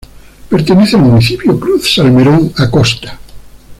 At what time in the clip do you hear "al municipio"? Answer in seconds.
0.95-1.59